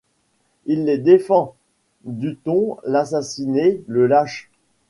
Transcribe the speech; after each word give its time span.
Il 0.65 0.85
les 0.85 0.97
défend, 0.97 1.53
dût-on 2.05 2.79
l'assassiner, 2.85 3.83
le 3.85 4.07
lâche!- 4.07 4.49